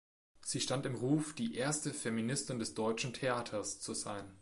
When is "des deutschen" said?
2.57-3.13